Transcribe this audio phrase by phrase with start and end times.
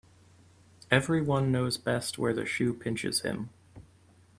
[0.89, 3.51] Every one knows best where the shoe pinches him.